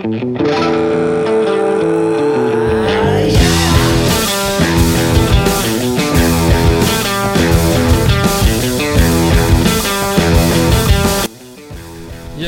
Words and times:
Ja, 0.00 0.06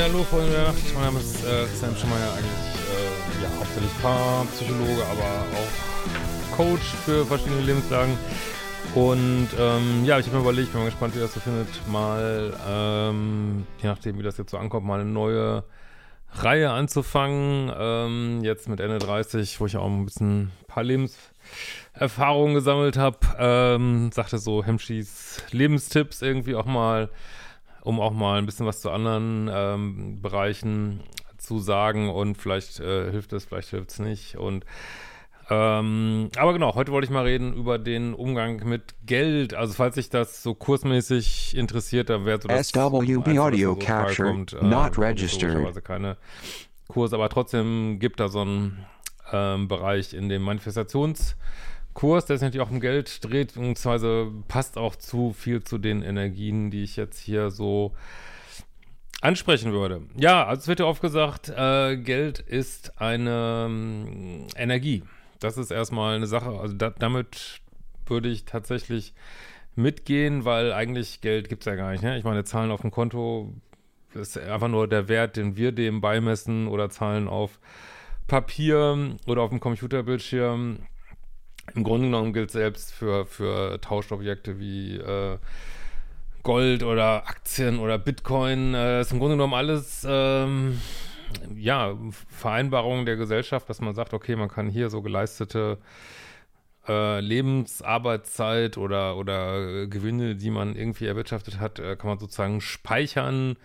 hallo 0.04 0.24
Freunde 0.24 0.50
der 0.50 0.62
Nacht. 0.62 0.76
Mein 0.94 1.04
Name 1.04 1.20
ist 1.20 1.44
äh, 1.44 1.66
Sam 1.74 1.94
Schemeier, 1.94 2.32
eigentlich 2.32 2.46
äh, 2.88 3.42
ja, 3.42 3.50
hauptsächlich 3.58 3.92
Paarpsychologe, 4.00 5.04
aber 5.10 5.44
auch 5.52 6.56
Coach 6.56 6.94
für 7.04 7.26
verschiedene 7.26 7.60
Lebenslagen. 7.60 8.16
Und 8.94 9.48
ähm, 9.58 10.06
ja, 10.06 10.18
ich 10.18 10.26
habe 10.26 10.38
mir 10.38 10.42
überlegt, 10.42 10.72
bin 10.72 10.80
mal 10.80 10.86
gespannt, 10.86 11.14
wie 11.14 11.20
das 11.20 11.34
so 11.34 11.40
findet, 11.40 11.68
mal, 11.86 12.54
ähm, 12.66 13.66
je 13.82 13.90
nachdem, 13.90 14.18
wie 14.18 14.22
das 14.22 14.38
jetzt 14.38 14.52
so 14.52 14.56
ankommt, 14.56 14.86
mal 14.86 15.00
eine 15.00 15.10
neue 15.10 15.64
Reihe 16.34 16.70
anzufangen. 16.70 17.72
Ähm, 17.76 18.40
jetzt 18.42 18.68
mit 18.68 18.80
Ende 18.80 18.98
30, 18.98 19.60
wo 19.60 19.66
ich 19.66 19.76
auch 19.76 19.86
ein 19.86 20.04
bisschen 20.04 20.40
ein 20.40 20.66
paar 20.66 20.82
Lebenserfahrungen 20.82 22.54
gesammelt 22.54 22.96
habe. 22.96 23.18
Ähm, 23.38 24.10
sagte 24.12 24.38
so 24.38 24.64
Hemschis 24.64 25.42
Lebenstipps 25.50 26.22
irgendwie 26.22 26.54
auch 26.54 26.66
mal 26.66 27.10
um 27.82 28.00
auch 28.00 28.12
mal 28.12 28.38
ein 28.38 28.46
bisschen 28.46 28.66
was 28.66 28.80
zu 28.80 28.90
anderen 28.90 29.50
ähm, 29.52 30.22
Bereichen 30.22 31.00
zu 31.36 31.58
sagen 31.58 32.08
und 32.08 32.36
vielleicht 32.36 32.78
äh, 32.80 33.10
hilft 33.10 33.32
es, 33.32 33.44
vielleicht 33.44 33.70
hilft 33.70 33.90
es 33.90 33.98
nicht 33.98 34.36
und 34.36 34.64
ähm, 35.50 36.30
aber 36.36 36.52
genau, 36.52 36.74
heute 36.74 36.92
wollte 36.92 37.06
ich 37.06 37.10
mal 37.10 37.24
reden 37.24 37.52
über 37.54 37.78
den 37.78 38.14
Umgang 38.14 38.66
mit 38.68 38.94
Geld. 39.04 39.54
Also 39.54 39.74
falls 39.74 39.96
sich 39.96 40.08
das 40.08 40.42
so 40.42 40.54
kursmäßig 40.54 41.56
interessiert, 41.56 42.10
dann 42.10 42.24
wäre 42.24 42.40
so 42.40 42.48
das 42.48 42.68
SWB 42.68 43.38
audio 43.38 43.70
so 43.70 43.76
capture 43.76 44.28
freikommt, 44.28 44.52
äh, 44.52 44.64
not 44.64 44.74
also 44.74 45.00
registered. 45.02 45.52
logischerweise 45.54 45.82
keine 45.82 46.16
Kurse, 46.88 47.16
aber 47.16 47.28
trotzdem 47.28 47.98
gibt 47.98 48.20
da 48.20 48.28
so 48.28 48.42
einen 48.42 48.84
ähm, 49.32 49.68
Bereich 49.68 50.14
in 50.14 50.28
dem 50.28 50.42
Manifestationskurs, 50.42 52.26
der 52.26 52.38
sich 52.38 52.42
natürlich 52.42 52.66
auch 52.66 52.70
um 52.70 52.80
Geld 52.80 53.24
dreht, 53.24 53.48
beziehungsweise 53.54 54.30
passt 54.48 54.78
auch 54.78 54.94
zu 54.94 55.32
viel 55.32 55.62
zu 55.64 55.78
den 55.78 56.02
Energien, 56.02 56.70
die 56.70 56.82
ich 56.84 56.96
jetzt 56.96 57.18
hier 57.18 57.50
so 57.50 57.92
ansprechen 59.22 59.72
würde. 59.72 60.02
Ja, 60.16 60.46
also 60.46 60.60
es 60.60 60.68
wird 60.68 60.80
ja 60.80 60.86
oft 60.86 61.00
gesagt, 61.00 61.48
äh, 61.48 61.96
Geld 61.96 62.40
ist 62.40 63.00
eine 63.00 63.66
ähm, 63.66 64.46
Energie. 64.56 65.02
Das 65.42 65.56
ist 65.56 65.70
erstmal 65.70 66.16
eine 66.16 66.26
Sache, 66.26 66.50
also 66.50 66.74
da, 66.74 66.90
damit 66.90 67.60
würde 68.06 68.28
ich 68.28 68.44
tatsächlich 68.44 69.14
mitgehen, 69.74 70.44
weil 70.44 70.72
eigentlich 70.72 71.20
Geld 71.20 71.48
gibt 71.48 71.62
es 71.62 71.66
ja 71.66 71.74
gar 71.74 71.90
nicht. 71.92 72.02
Ne? 72.02 72.18
Ich 72.18 72.24
meine, 72.24 72.44
Zahlen 72.44 72.70
auf 72.70 72.82
dem 72.82 72.90
Konto 72.90 73.52
ist 74.14 74.38
einfach 74.38 74.68
nur 74.68 74.86
der 74.86 75.08
Wert, 75.08 75.36
den 75.36 75.56
wir 75.56 75.72
dem 75.72 76.00
beimessen 76.00 76.68
oder 76.68 76.90
Zahlen 76.90 77.28
auf 77.28 77.58
Papier 78.26 79.16
oder 79.26 79.42
auf 79.42 79.50
dem 79.50 79.60
Computerbildschirm. 79.60 80.78
Im 81.74 81.84
Grunde 81.84 82.06
genommen 82.06 82.32
gilt 82.32 82.50
selbst 82.50 82.92
für, 82.92 83.26
für 83.26 83.80
Tauschobjekte 83.80 84.58
wie 84.58 84.96
äh, 84.96 85.38
Gold 86.42 86.82
oder 86.82 87.26
Aktien 87.28 87.78
oder 87.78 87.98
Bitcoin. 87.98 88.74
Äh, 88.74 89.00
ist 89.00 89.12
im 89.12 89.18
Grunde 89.18 89.36
genommen 89.36 89.54
alles 89.54 90.06
ähm, 90.08 90.80
ja, 91.56 91.96
Vereinbarungen 92.28 93.06
der 93.06 93.16
Gesellschaft, 93.16 93.68
dass 93.68 93.80
man 93.80 93.94
sagt, 93.94 94.14
okay, 94.14 94.36
man 94.36 94.48
kann 94.48 94.68
hier 94.68 94.90
so 94.90 95.02
geleistete 95.02 95.78
äh, 96.88 97.20
Lebensarbeitszeit 97.20 98.76
oder, 98.78 99.16
oder 99.16 99.86
Gewinne, 99.86 100.34
die 100.34 100.50
man 100.50 100.74
irgendwie 100.74 101.06
erwirtschaftet 101.06 101.60
hat, 101.60 101.78
äh, 101.78 101.96
kann 101.96 102.08
man 102.08 102.18
sozusagen 102.18 102.60
speichern 102.60 103.56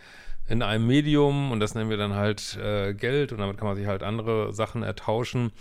in 0.48 0.62
einem 0.62 0.88
Medium 0.88 1.52
und 1.52 1.60
das 1.60 1.76
nennen 1.76 1.90
wir 1.90 1.98
dann 1.98 2.14
halt 2.14 2.58
äh, 2.58 2.94
Geld 2.94 3.32
und 3.32 3.40
damit 3.40 3.58
kann 3.58 3.68
man 3.68 3.76
sich 3.76 3.88
halt 3.88 4.04
andere 4.04 4.54
Sachen 4.54 4.84
ertauschen. 4.84 5.52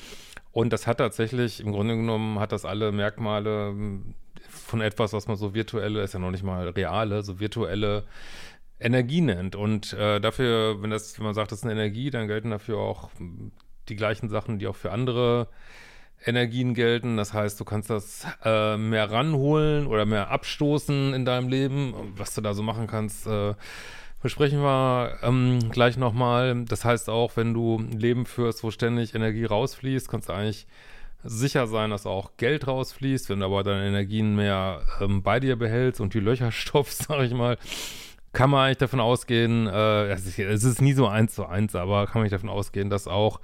Und 0.53 0.72
das 0.72 0.87
hat 0.87 0.99
tatsächlich, 0.99 1.61
im 1.61 1.72
Grunde 1.72 1.97
genommen, 1.97 2.39
hat 2.39 2.53
das 2.53 2.65
alle 2.65 2.93
Merkmale 2.93 3.69
hm, 3.69 4.15
von 4.49 4.81
etwas, 4.81 5.12
was 5.12 5.27
man 5.27 5.37
so 5.37 5.55
virtuelle, 5.55 6.03
ist 6.03 6.15
ja 6.15 6.21
noch 6.21 6.31
nicht 6.31 6.45
mal 6.45 6.69
reale, 6.69 7.22
so 7.22 7.41
virtuelle 7.41 8.05
Energie 8.79 9.21
nennt. 9.21 9.57
Und 9.57 9.93
äh, 9.95 10.21
dafür, 10.21 10.83
wenn 10.83 10.91
das, 10.91 11.19
wenn 11.19 11.25
man 11.25 11.35
sagt, 11.35 11.53
das 11.53 11.61
ist 11.61 11.65
eine 11.65 11.73
Energie, 11.73 12.11
dann 12.11 12.29
gelten 12.29 12.51
dafür 12.51 12.79
auch 12.79 13.11
die 13.89 13.97
gleichen 13.97 14.29
Sachen, 14.29 14.59
die 14.59 14.67
auch 14.67 14.77
für 14.77 14.93
andere 14.93 15.49
Energien 16.25 16.75
gelten. 16.75 17.17
Das 17.17 17.33
heißt, 17.33 17.59
du 17.61 17.65
kannst 17.65 17.91
das 17.91 18.27
äh, 18.45 18.77
mehr 18.77 19.11
ranholen 19.11 19.87
oder 19.87 20.07
mehr 20.07 20.31
abstoßen 20.31 21.15
in 21.15 21.25
deinem 21.25 21.49
Leben. 21.49 21.95
Was 22.17 22.35
du 22.35 22.41
da 22.41 22.55
so 22.55 22.63
machen 22.63 22.87
kannst, 22.87 23.27
äh, 23.27 23.55
besprechen 24.23 24.61
wir 24.61 25.19
ähm, 25.23 25.71
gleich 25.71 25.97
nochmal. 25.97 26.65
Das 26.65 26.85
heißt 26.85 27.09
auch, 27.09 27.37
wenn 27.37 27.55
du 27.55 27.77
ein 27.77 27.99
Leben 27.99 28.27
führst, 28.27 28.63
wo 28.65 28.71
ständig 28.71 29.15
Energie 29.15 29.45
rausfließt, 29.45 30.09
kannst 30.09 30.29
du 30.29 30.33
eigentlich 30.33 30.67
sicher 31.23 31.67
sein, 31.67 31.91
dass 31.91 32.07
auch 32.07 32.37
Geld 32.37 32.67
rausfließt. 32.67 33.31
Wenn 33.31 33.41
du 33.41 33.47
aber 33.47 33.63
deine 33.63 33.87
Energien 33.87 34.37
mehr 34.37 34.83
ähm, 35.01 35.23
bei 35.23 35.41
dir 35.41 35.57
behältst 35.57 36.01
und 36.01 36.15
die 36.15 36.21
Löcher 36.21 36.51
stopfst, 36.51 37.03
sag 37.09 37.23
ich 37.23 37.33
mal, 37.33 37.59
kann 38.37 38.51
man 38.51 38.67
eigentlich 38.67 38.77
davon 38.77 39.01
ausgehen, 39.01 39.67
äh, 39.67 40.09
es, 40.09 40.39
ist, 40.39 40.83
nie 40.83 40.93
so 40.93 41.07
eins 41.07 41.35
zu 41.35 41.47
eins, 41.47 41.75
aber 41.75 42.07
kann 42.07 42.21
man 42.21 42.31
davon 42.31 42.51
ausgehen, 42.51 42.91
dass 42.91 43.09
auch 43.09 43.41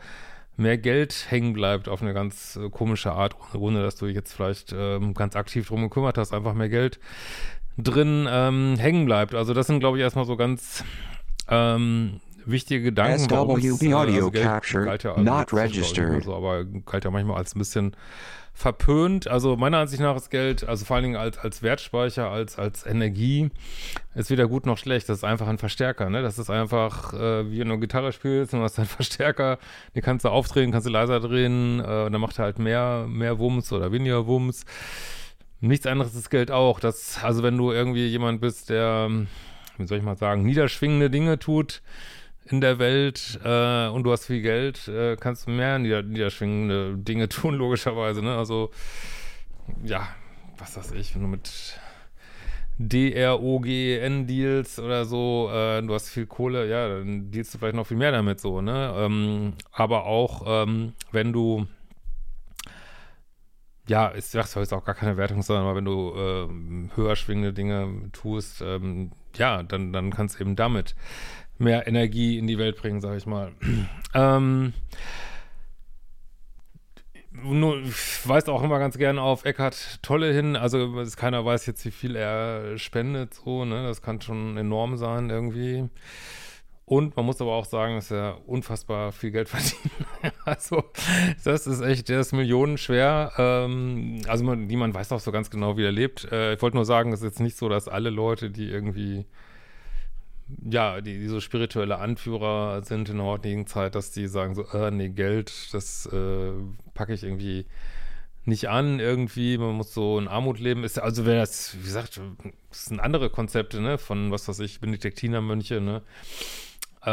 mehr 0.58 0.76
Geld 0.76 1.28
hängen 1.30 1.54
bleibt 1.54 1.88
auf 1.88 2.03
eine 2.03 2.12
ganz 2.12 2.56
äh, 2.56 2.69
komische 2.69 3.12
Art, 3.12 3.34
ohne 3.54 3.82
dass 3.82 3.97
du 3.97 4.04
dich 4.04 4.14
jetzt 4.14 4.34
vielleicht 4.34 4.75
ähm, 4.76 5.14
ganz 5.14 5.34
aktiv 5.34 5.66
drum 5.66 5.81
gekümmert 5.81 6.19
hast, 6.19 6.34
einfach 6.34 6.52
mehr 6.52 6.69
Geld 6.69 7.00
drin 7.78 8.28
ähm, 8.31 8.76
hängen 8.78 9.06
bleibt. 9.06 9.34
Also 9.34 9.54
das 9.54 9.66
sind, 9.66 9.81
glaube 9.81 9.97
ich, 9.97 10.02
erstmal 10.02 10.26
so 10.26 10.36
ganz 10.36 10.84
ähm, 11.48 12.20
wichtige 12.47 12.82
Gedanken. 12.82 13.19
SWB 13.19 13.84
äh, 13.84 13.94
audio 13.94 14.26
also 14.26 14.30
capture 14.30 14.91
also 14.91 15.20
not 15.20 15.53
registered. 15.53 16.26
Aber 16.26 16.64
galt 16.64 17.04
ja 17.04 17.10
manchmal 17.10 17.36
als 17.36 17.54
ein 17.54 17.58
bisschen 17.58 17.97
verpönt. 18.54 19.28
Also 19.28 19.56
meiner 19.56 19.78
Ansicht 19.78 20.03
nach 20.03 20.16
ist 20.16 20.30
Geld, 20.30 20.66
also 20.69 20.84
vor 20.84 20.97
allen 20.97 21.04
Dingen 21.04 21.16
als, 21.16 21.38
als 21.38 21.62
Wertspeicher, 21.62 22.31
als, 22.31 22.58
als 22.58 22.86
Energie, 22.86 23.50
ist 24.14 24.31
weder 24.31 24.47
gut 24.47 24.66
noch 24.66 24.78
schlecht. 24.78 25.08
Das 25.08 25.19
ist 25.19 25.25
einfach 25.25 25.48
ein 25.48 25.58
Verstärker, 25.58 26.10
ne? 26.10 26.22
Das 26.22 26.38
ist 26.38 26.50
einfach, 26.50 27.14
äh, 27.14 27.50
wie 27.50 27.60
wenn 27.60 27.69
du 27.69 27.78
Gitarre 27.78 28.12
spielst 28.12 28.52
und 28.52 28.60
du 28.60 28.64
hast 28.64 28.78
einen 28.78 28.88
Verstärker, 28.88 29.58
den 29.94 30.02
kannst 30.02 30.25
du 30.25 30.28
aufdrehen, 30.28 30.70
kannst 30.70 30.86
du 30.86 30.91
leiser 30.91 31.20
drehen, 31.20 31.81
äh, 31.81 32.04
und 32.04 32.12
dann 32.12 32.20
macht 32.20 32.38
er 32.38 32.44
halt 32.44 32.58
mehr, 32.58 33.06
mehr 33.08 33.38
Wumms 33.38 33.72
oder 33.72 33.91
weniger 33.91 34.26
Wumms. 34.26 34.64
Nichts 35.60 35.86
anderes 35.86 36.14
ist 36.14 36.28
Geld 36.28 36.50
auch. 36.50 36.81
Das, 36.81 37.22
also 37.22 37.42
wenn 37.42 37.56
du 37.56 37.72
irgendwie 37.72 38.06
jemand 38.06 38.41
bist, 38.41 38.69
der, 38.69 39.08
wie 39.78 39.86
soll 39.86 39.98
ich 39.98 40.04
mal 40.04 40.16
sagen, 40.16 40.42
niederschwingende 40.42 41.08
Dinge 41.08 41.38
tut 41.38 41.82
in 42.47 42.60
der 42.60 42.78
Welt 42.78 43.38
äh, 43.44 43.88
und 43.88 44.04
du 44.04 44.12
hast 44.12 44.26
viel 44.26 44.42
Geld, 44.42 44.88
äh, 44.88 45.16
kannst 45.16 45.47
du 45.47 45.50
mehr 45.50 45.78
nieder 45.78 46.03
niederschwingende 46.03 46.97
Dinge 46.97 47.28
tun, 47.28 47.54
logischerweise. 47.54 48.22
Ne? 48.22 48.36
Also, 48.36 48.70
ja, 49.84 50.08
was 50.58 50.76
weiß 50.76 50.92
ich, 50.92 51.14
wenn 51.14 51.22
du 51.22 51.28
mit 51.28 51.78
D-R-O-G-E-N-Deals 52.78 54.78
oder 54.78 55.04
so, 55.04 55.50
äh, 55.52 55.82
du 55.82 55.94
hast 55.94 56.08
viel 56.08 56.26
Kohle, 56.26 56.69
ja, 56.69 56.88
dann 56.88 57.31
dealst 57.31 57.54
du 57.54 57.58
vielleicht 57.58 57.76
noch 57.76 57.86
viel 57.86 57.97
mehr 57.97 58.12
damit 58.12 58.40
so, 58.40 58.61
ne? 58.61 58.93
Ähm, 58.96 59.55
aber 59.70 60.06
auch, 60.06 60.43
ähm, 60.46 60.94
wenn 61.12 61.32
du 61.32 61.66
ja, 63.88 64.14
ich 64.14 64.26
sag 64.26 64.46
soll 64.46 64.62
jetzt 64.62 64.72
auch 64.72 64.84
gar 64.84 64.94
keine 64.94 65.16
Wertung 65.16 65.43
aber 65.49 65.75
wenn 65.75 65.84
du 65.84 66.14
ähm, 66.16 66.90
höher 66.94 67.16
schwingende 67.16 67.52
Dinge 67.52 68.11
tust, 68.12 68.62
ähm, 68.62 69.11
ja, 69.37 69.62
dann, 69.62 69.93
dann 69.93 70.12
kannst 70.12 70.38
du 70.38 70.44
eben 70.44 70.56
damit 70.56 70.94
mehr 71.62 71.87
Energie 71.87 72.38
in 72.38 72.47
die 72.47 72.59
Welt 72.59 72.76
bringen, 72.76 73.00
sag 73.00 73.17
ich 73.17 73.26
mal. 73.26 73.53
ähm, 74.14 74.75
nur, 77.44 77.82
ich 77.82 78.29
weise 78.29 78.53
auch 78.53 78.62
immer 78.62 78.79
ganz 78.79 78.99
gerne 78.99 79.23
auf 79.23 79.44
Eckhart 79.44 80.03
Tolle 80.03 80.32
hin. 80.32 80.55
Also 80.55 81.03
keiner 81.17 81.44
weiß 81.44 81.67
jetzt, 81.67 81.85
wie 81.85 81.91
viel 81.91 82.14
er 82.14 82.79
spendet, 82.79 83.35
so, 83.35 83.64
ne? 83.64 83.85
Das 83.85 84.03
kann 84.03 84.20
schon 84.20 84.56
enorm 84.56 84.97
sein 84.97 85.31
irgendwie. 85.31 85.88
Und 86.85 87.17
man 87.17 87.25
muss 87.25 87.41
aber 87.41 87.53
auch 87.53 87.64
sagen, 87.64 87.94
dass 87.94 88.11
er 88.11 88.47
unfassbar 88.47 89.12
viel 89.12 89.31
Geld 89.31 89.49
verdient. 89.49 89.81
also, 90.44 90.85
das 91.43 91.67
ist 91.67 91.81
echt, 91.81 92.09
der 92.09 92.20
ist 92.20 92.32
millionenschwer. 92.32 93.32
Ähm, 93.38 94.20
also, 94.26 94.44
man, 94.44 94.67
niemand 94.67 94.94
weiß 94.94 95.12
auch 95.12 95.20
so 95.20 95.32
ganz 95.32 95.49
genau, 95.49 95.76
wie 95.76 95.85
er 95.85 95.93
lebt. 95.93 96.31
Äh, 96.31 96.55
ich 96.55 96.62
wollte 96.62 96.76
nur 96.76 96.85
sagen, 96.85 97.12
es 97.12 97.20
ist 97.20 97.25
jetzt 97.25 97.41
nicht 97.41 97.56
so, 97.56 97.69
dass 97.69 97.88
alle 97.88 98.11
Leute, 98.11 98.50
die 98.50 98.69
irgendwie 98.69 99.25
ja, 100.70 101.00
die, 101.00 101.19
die 101.19 101.28
so 101.28 101.40
spirituelle 101.40 101.99
Anführer 101.99 102.82
sind 102.82 103.08
in 103.08 103.19
der 103.19 103.26
heutigen 103.26 103.66
Zeit, 103.66 103.94
dass 103.94 104.10
die 104.10 104.26
sagen 104.26 104.54
so, 104.54 104.64
äh, 104.72 104.90
nee, 104.90 105.08
Geld, 105.08 105.72
das 105.72 106.06
äh, 106.06 106.52
packe 106.94 107.14
ich 107.14 107.22
irgendwie 107.22 107.66
nicht 108.44 108.69
an 108.69 108.99
irgendwie, 108.99 109.56
man 109.56 109.75
muss 109.75 109.94
so 109.94 110.19
in 110.19 110.28
Armut 110.28 110.58
leben. 110.58 110.84
Ist 110.84 110.99
also 110.99 111.26
wäre 111.26 111.40
das, 111.40 111.76
wie 111.78 111.84
gesagt, 111.84 112.20
das 112.70 112.87
sind 112.87 113.00
andere 113.00 113.31
Konzepte, 113.31 113.81
ne, 113.81 113.99
von 113.99 114.31
was 114.31 114.49
weiß 114.49 114.60
ich, 114.60 114.81
Benediktinermönche, 114.81 115.81
ne? 115.81 116.02
Äh, 117.04 117.10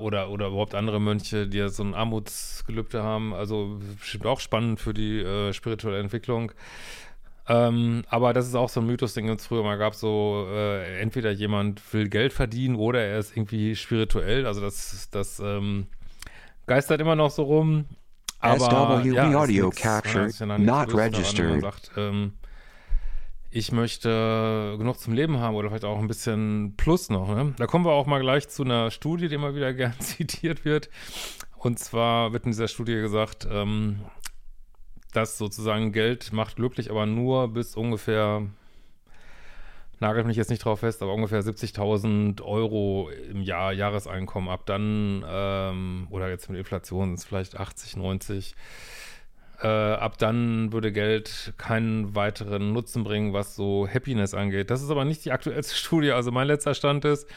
oder, 0.00 0.30
oder 0.30 0.48
überhaupt 0.48 0.74
andere 0.74 1.00
Mönche, 1.00 1.48
die 1.48 1.58
ja 1.58 1.68
so 1.68 1.82
ein 1.82 1.94
Armutsgelübde 1.94 3.02
haben. 3.02 3.34
Also 3.34 3.80
bestimmt 3.98 4.26
auch 4.26 4.40
spannend 4.40 4.80
für 4.80 4.94
die 4.94 5.20
äh, 5.20 5.52
spirituelle 5.52 5.98
Entwicklung. 5.98 6.52
Ähm, 7.48 8.04
aber 8.08 8.34
das 8.34 8.46
ist 8.46 8.54
auch 8.54 8.68
so 8.68 8.80
ein 8.80 8.86
Mythos, 8.86 9.14
den 9.14 9.26
es 9.28 9.46
früher 9.46 9.62
mal 9.62 9.78
gab, 9.78 9.94
so 9.94 10.46
äh, 10.50 11.00
entweder 11.00 11.30
jemand 11.30 11.80
will 11.94 12.08
Geld 12.08 12.34
verdienen 12.34 12.76
oder 12.76 13.00
er 13.00 13.18
ist 13.18 13.34
irgendwie 13.36 13.74
spirituell. 13.74 14.46
Also 14.46 14.60
das, 14.60 15.08
das 15.10 15.40
ähm, 15.40 15.86
geistert 16.66 17.00
immer 17.00 17.16
noch 17.16 17.30
so 17.30 17.44
rum. 17.44 17.86
Aber 18.40 18.60
SWB 18.60 19.14
ja, 19.14 19.34
audio 19.34 19.66
nix, 19.66 20.38
ja 20.38 20.58
not 20.58 20.94
registered. 20.94 21.62
Sagt, 21.62 21.90
ähm, 21.96 22.34
ich 23.50 23.72
möchte 23.72 24.76
genug 24.78 25.00
zum 25.00 25.14
Leben 25.14 25.38
haben 25.38 25.56
oder 25.56 25.70
vielleicht 25.70 25.86
auch 25.86 25.98
ein 25.98 26.06
bisschen 26.06 26.74
Plus 26.76 27.08
noch. 27.08 27.34
Ne? 27.34 27.54
Da 27.56 27.66
kommen 27.66 27.84
wir 27.84 27.92
auch 27.92 28.06
mal 28.06 28.20
gleich 28.20 28.48
zu 28.48 28.62
einer 28.62 28.90
Studie, 28.90 29.28
die 29.28 29.34
immer 29.34 29.54
wieder 29.54 29.72
gern 29.74 29.98
zitiert 29.98 30.64
wird. 30.64 30.90
Und 31.56 31.78
zwar 31.78 32.32
wird 32.32 32.44
in 32.44 32.52
dieser 32.52 32.68
Studie 32.68 32.94
gesagt, 32.94 33.48
ähm, 33.50 34.00
dass 35.12 35.38
sozusagen 35.38 35.92
Geld 35.92 36.32
macht 36.32 36.56
glücklich, 36.56 36.90
aber 36.90 37.06
nur 37.06 37.48
bis 37.48 37.76
ungefähr, 37.76 38.42
nagelt 40.00 40.26
mich 40.26 40.36
jetzt 40.36 40.50
nicht 40.50 40.64
drauf 40.64 40.80
fest, 40.80 41.02
aber 41.02 41.14
ungefähr 41.14 41.42
70.000 41.42 42.42
Euro 42.42 43.10
im 43.30 43.42
Jahr 43.42 43.72
Jahreseinkommen. 43.72 44.48
Ab 44.48 44.66
dann, 44.66 45.24
ähm, 45.28 46.06
oder 46.10 46.28
jetzt 46.28 46.48
mit 46.48 46.58
Inflation 46.58 47.08
sind 47.08 47.18
es 47.18 47.24
vielleicht 47.24 47.58
80, 47.58 47.96
90. 47.96 48.54
Äh, 49.60 49.66
ab 49.66 50.18
dann 50.18 50.72
würde 50.72 50.92
Geld 50.92 51.52
keinen 51.58 52.14
weiteren 52.14 52.72
Nutzen 52.72 53.02
bringen, 53.02 53.32
was 53.32 53.56
so 53.56 53.88
Happiness 53.92 54.34
angeht. 54.34 54.70
Das 54.70 54.82
ist 54.82 54.90
aber 54.90 55.04
nicht 55.04 55.24
die 55.24 55.32
aktuellste 55.32 55.74
Studie. 55.76 56.12
Also 56.12 56.30
mein 56.30 56.46
letzter 56.46 56.74
Stand 56.74 57.04
ist, 57.04 57.28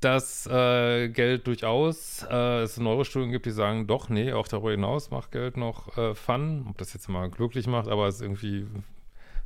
dass 0.00 0.46
äh, 0.46 1.08
Geld 1.08 1.46
durchaus 1.46 2.26
äh, 2.30 2.62
es 2.62 2.78
Neurostudien 2.78 3.30
gibt, 3.30 3.46
die 3.46 3.50
sagen, 3.50 3.86
doch, 3.86 4.08
nee, 4.08 4.32
auch 4.32 4.48
darüber 4.48 4.70
hinaus 4.70 5.10
macht 5.10 5.32
Geld 5.32 5.56
noch 5.56 5.96
äh, 5.98 6.14
Fun. 6.14 6.66
Ob 6.68 6.78
das 6.78 6.94
jetzt 6.94 7.08
mal 7.08 7.28
glücklich 7.30 7.66
macht, 7.66 7.88
aber 7.88 8.08
es 8.08 8.20
irgendwie 8.20 8.66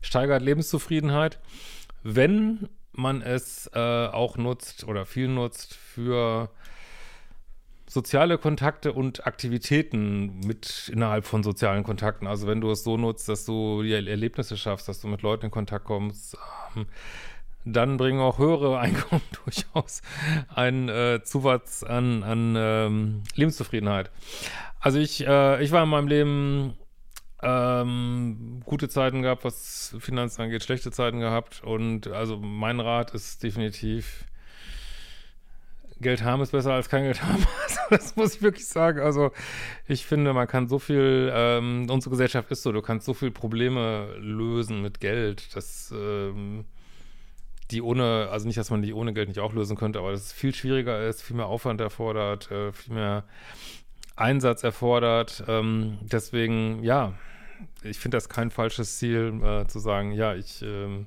steigert 0.00 0.42
Lebenszufriedenheit. 0.42 1.40
Wenn 2.02 2.68
man 2.92 3.22
es 3.22 3.68
äh, 3.74 4.06
auch 4.06 4.36
nutzt 4.36 4.84
oder 4.84 5.04
viel 5.06 5.28
nutzt 5.28 5.74
für 5.74 6.50
soziale 7.86 8.38
Kontakte 8.38 8.92
und 8.92 9.26
Aktivitäten 9.26 10.40
mit 10.40 10.90
innerhalb 10.92 11.24
von 11.24 11.42
sozialen 11.42 11.84
Kontakten. 11.84 12.26
Also 12.26 12.46
wenn 12.46 12.60
du 12.60 12.70
es 12.70 12.82
so 12.82 12.96
nutzt, 12.96 13.28
dass 13.28 13.44
du 13.44 13.82
die 13.82 13.92
Erlebnisse 13.92 14.56
schaffst, 14.56 14.88
dass 14.88 15.00
du 15.00 15.08
mit 15.08 15.22
Leuten 15.22 15.46
in 15.46 15.50
Kontakt 15.50 15.84
kommst, 15.84 16.36
ähm, 16.76 16.86
dann 17.64 17.96
bringen 17.96 18.20
auch 18.20 18.38
höhere 18.38 18.78
Einkommen 18.80 19.22
durchaus 19.44 20.02
einen 20.54 20.88
äh, 20.88 21.22
Zuwachs 21.22 21.82
an, 21.84 22.22
an 22.22 22.54
ähm, 22.56 23.22
Lebenszufriedenheit. 23.34 24.10
Also 24.80 24.98
ich, 24.98 25.26
äh, 25.26 25.62
ich 25.62 25.72
war 25.72 25.82
in 25.82 25.88
meinem 25.88 26.08
Leben 26.08 26.74
ähm, 27.42 28.62
gute 28.64 28.88
Zeiten 28.88 29.22
gehabt, 29.22 29.44
was 29.44 29.96
Finanzen 29.98 30.42
angeht, 30.42 30.62
schlechte 30.62 30.90
Zeiten 30.90 31.20
gehabt 31.20 31.62
und 31.62 32.06
also 32.08 32.38
mein 32.38 32.80
Rat 32.80 33.12
ist 33.12 33.42
definitiv 33.42 34.26
Geld 36.00 36.22
haben 36.22 36.42
ist 36.42 36.52
besser 36.52 36.72
als 36.72 36.88
kein 36.88 37.04
Geld 37.04 37.22
haben. 37.22 37.44
Also 37.64 37.80
das 37.90 38.16
muss 38.16 38.34
ich 38.34 38.42
wirklich 38.42 38.66
sagen. 38.66 39.00
Also 39.00 39.30
ich 39.86 40.06
finde, 40.06 40.32
man 40.32 40.46
kann 40.46 40.68
so 40.68 40.78
viel, 40.78 41.30
ähm, 41.32 41.86
unsere 41.90 42.10
Gesellschaft 42.10 42.50
ist 42.50 42.62
so, 42.62 42.72
du 42.72 42.82
kannst 42.82 43.06
so 43.06 43.14
viel 43.14 43.30
Probleme 43.30 44.14
lösen 44.18 44.82
mit 44.82 45.00
Geld, 45.00 45.54
dass 45.56 45.92
ähm, 45.96 46.64
die 47.70 47.82
ohne, 47.82 48.28
also 48.30 48.46
nicht, 48.46 48.58
dass 48.58 48.70
man 48.70 48.82
die 48.82 48.92
ohne 48.92 49.12
Geld 49.12 49.28
nicht 49.28 49.40
auch 49.40 49.52
lösen 49.52 49.76
könnte, 49.76 49.98
aber 49.98 50.12
dass 50.12 50.22
es 50.22 50.32
viel 50.32 50.54
schwieriger 50.54 51.06
ist, 51.06 51.22
viel 51.22 51.36
mehr 51.36 51.46
Aufwand 51.46 51.80
erfordert, 51.80 52.50
äh, 52.50 52.72
viel 52.72 52.94
mehr 52.94 53.24
Einsatz 54.16 54.62
erfordert. 54.62 55.44
Ähm, 55.48 55.98
deswegen, 56.02 56.82
ja, 56.82 57.14
ich 57.82 57.98
finde 57.98 58.16
das 58.16 58.28
kein 58.28 58.50
falsches 58.50 58.98
Ziel, 58.98 59.40
äh, 59.42 59.66
zu 59.66 59.78
sagen, 59.78 60.12
ja, 60.12 60.34
ich 60.34 60.62
ähm, 60.62 61.06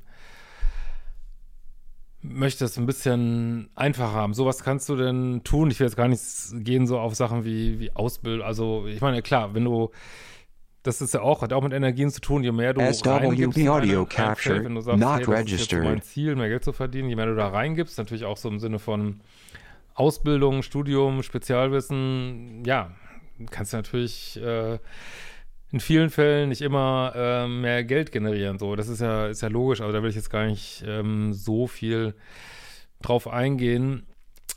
möchte 2.22 2.66
es 2.66 2.78
ein 2.78 2.86
bisschen 2.86 3.70
einfacher 3.76 4.14
haben. 4.14 4.34
So 4.34 4.46
was 4.46 4.64
kannst 4.64 4.90
du 4.90 4.96
denn 4.96 5.42
tun? 5.44 5.72
Ich 5.72 5.80
will 5.80 5.88
jetzt 5.88 5.96
gar 5.96 6.08
nicht 6.08 6.22
gehen 6.54 6.88
so 6.88 7.00
auf 7.00 7.16
Sachen 7.16 7.46
wie, 7.46 7.80
wie 7.80 7.92
Ausbildung. 7.92 8.46
Also 8.46 8.88
ich 8.88 9.02
meine, 9.02 9.22
klar, 9.22 9.54
wenn 9.54 9.66
du 9.66 9.92
das 10.88 11.02
ist 11.02 11.14
ja 11.14 11.22
auch, 11.22 11.42
hat 11.42 11.52
auch 11.52 11.62
mit 11.62 11.74
Energien 11.74 12.10
zu 12.10 12.22
tun, 12.22 12.44
je 12.44 12.54
mehr 12.54 12.74
du 12.74 12.80
reingibst 12.80 13.58
in 13.58 13.68
audio 13.68 14.06
capture 14.06 14.64
wenn 14.64 14.76
du 14.76 14.82
sagst, 14.82 15.00
not 15.00 15.18
hey, 15.18 15.26
das 15.26 15.28
ist 15.28 15.28
jetzt 15.28 15.52
registered. 15.52 15.84
mein 15.84 16.02
Ziel, 16.02 16.36
mehr 16.36 16.48
Geld 16.48 16.64
zu 16.64 16.72
verdienen, 16.72 17.10
je 17.10 17.16
mehr 17.18 17.26
du 17.26 17.36
da 17.36 17.50
reingibst, 17.50 17.98
natürlich 17.98 18.24
auch 18.24 18.38
so 18.38 18.48
im 18.48 18.60
Sinne 18.60 18.80
von 18.80 19.20
Ausbildung, 19.96 20.64
Studium, 20.64 21.24
Spezialwissen, 21.24 22.64
ja, 22.66 22.92
kannst 23.52 23.74
du 23.74 23.78
natürlich 23.78 24.40
äh, 24.42 24.80
in 25.72 25.82
vielen 25.82 26.10
Fällen 26.10 26.50
nicht 26.50 26.62
immer 26.62 27.12
äh, 27.16 27.48
mehr 27.48 27.84
Geld 27.84 28.14
generieren. 28.14 28.58
So, 28.58 28.78
das 28.78 28.88
ist 28.88 29.02
ja, 29.02 29.28
ist 29.28 29.42
ja 29.42 29.50
logisch, 29.50 29.82
aber 29.82 29.92
da 29.92 30.02
will 30.02 30.10
ich 30.10 30.16
jetzt 30.16 30.30
gar 30.30 30.46
nicht 30.46 30.86
ähm, 30.88 31.34
so 31.34 31.68
viel 31.68 32.16
drauf 33.02 33.28
eingehen. 33.28 34.08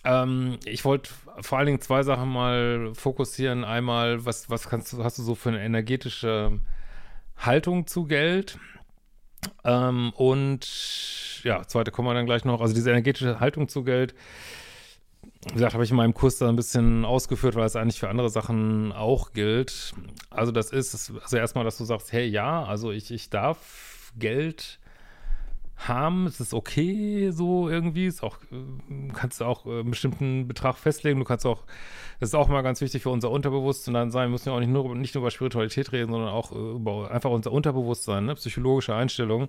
Ähm, 0.05 0.59
ich 0.65 0.85
wollte 0.85 1.11
vor 1.41 1.59
allen 1.59 1.67
Dingen 1.67 1.81
zwei 1.81 2.03
Sachen 2.03 2.29
mal 2.29 2.93
fokussieren. 2.95 3.65
Einmal, 3.65 4.25
was, 4.25 4.49
was 4.51 4.69
kannst 4.69 4.93
hast 4.99 5.19
du 5.19 5.23
so 5.23 5.35
für 5.35 5.51
eine 5.51 5.63
energetische 5.63 6.61
Haltung 7.37 7.87
zu 7.87 8.07
Geld? 8.07 8.59
Ähm, 9.65 10.13
und 10.17 11.43
ja, 11.45 11.67
zweite 11.67 11.91
kommen 11.91 12.09
wir 12.09 12.15
dann 12.15 12.27
gleich 12.27 12.45
noch. 12.45 12.61
Also 12.61 12.75
diese 12.75 12.91
energetische 12.91 13.41
Haltung 13.41 13.69
zu 13.69 13.85
Geld, 13.85 14.15
wie 15.49 15.55
gesagt, 15.55 15.75
habe 15.75 15.85
ich 15.85 15.91
in 15.91 15.97
meinem 15.97 16.15
Kurs 16.15 16.39
da 16.39 16.49
ein 16.49 16.57
bisschen 16.57 17.05
ausgeführt, 17.05 17.55
weil 17.55 17.65
es 17.65 17.77
eigentlich 17.77 17.99
für 17.99 18.09
andere 18.09 18.31
Sachen 18.31 18.93
auch 18.93 19.33
gilt. 19.33 19.95
Also 20.31 20.53
das 20.53 20.71
ist, 20.71 21.13
also 21.23 21.37
erstmal, 21.37 21.65
dass 21.65 21.79
du 21.79 21.85
sagst, 21.85 22.13
hey, 22.13 22.27
ja, 22.27 22.65
also 22.65 22.91
ich, 22.91 23.11
ich 23.11 23.31
darf 23.31 24.13
Geld 24.19 24.79
haben, 25.89 26.27
es 26.27 26.41
ist 26.41 26.55
okay 26.55 27.31
so 27.31 27.69
irgendwie, 27.69 28.07
ist 28.07 28.23
auch, 28.23 28.37
äh, 28.53 29.13
kannst 29.13 29.41
du 29.41 29.45
auch 29.45 29.67
äh, 29.67 29.81
einen 29.81 29.91
bestimmten 29.91 30.47
Betrag 30.47 30.77
festlegen, 30.77 31.19
du 31.19 31.25
kannst 31.25 31.47
auch, 31.47 31.65
das 32.19 32.31
ist 32.31 32.35
auch 32.35 32.49
mal 32.49 32.63
ganz 32.63 32.81
wichtig 32.81 33.03
für 33.03 33.11
unser 33.11 33.31
Unterbewusstsein 33.31 34.11
sein, 34.11 34.29
wir 34.29 34.29
müssen 34.29 34.49
ja 34.49 34.55
auch 34.55 34.61
nicht 34.61 34.71
nur, 34.71 34.95
nicht 34.95 35.15
nur 35.15 35.23
über 35.23 35.31
Spiritualität 35.31 35.93
reden, 35.93 36.13
sondern 36.13 36.31
auch 36.31 36.53
äh, 36.53 36.75
über 36.77 37.11
einfach 37.11 37.31
unser 37.31 37.53
Unterbewusstsein, 37.53 38.27
ne? 38.27 38.35
psychologische 38.35 38.95
Einstellung. 38.95 39.49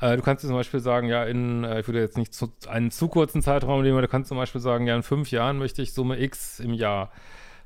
Äh, 0.00 0.16
du 0.16 0.22
kannst 0.22 0.44
zum 0.46 0.54
Beispiel 0.54 0.80
sagen, 0.80 1.08
ja, 1.08 1.24
in, 1.24 1.64
ich 1.64 1.86
würde 1.86 2.00
jetzt 2.00 2.18
nicht 2.18 2.34
zu, 2.34 2.52
einen 2.68 2.90
zu 2.90 3.08
kurzen 3.08 3.42
Zeitraum 3.42 3.82
nehmen, 3.82 3.94
aber 3.94 4.02
du 4.02 4.08
kannst 4.08 4.28
zum 4.28 4.38
Beispiel 4.38 4.60
sagen, 4.60 4.86
ja, 4.86 4.96
in 4.96 5.02
fünf 5.02 5.30
Jahren 5.30 5.58
möchte 5.58 5.82
ich 5.82 5.92
Summe 5.92 6.20
X 6.20 6.60
im 6.60 6.74
Jahr 6.74 7.10